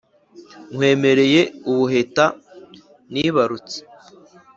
nkwemereye 0.73 1.41
ubuheta 1.69 2.25
nibarutse, 3.11 3.77